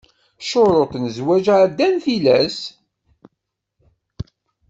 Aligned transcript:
Ccuruṭ 0.41 0.91
n 1.01 1.03
zzwaǧ 1.15 1.45
εeddan 1.57 1.95
tilas. 2.03 2.57